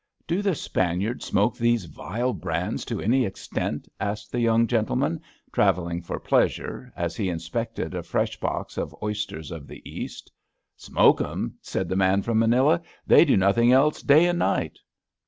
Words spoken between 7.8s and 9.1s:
a fresh box of